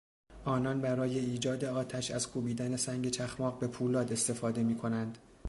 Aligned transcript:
آنان 0.45 0.81
برای 0.81 1.19
ایجاد 1.19 1.65
آتش 1.65 2.11
از 2.11 2.29
کوبیدن 2.31 2.75
سنگ 2.75 3.09
چخماق 3.09 3.59
به 3.59 3.67
پولاد 3.67 4.11
استفاده 4.13 4.63
میکنند. 4.63 5.17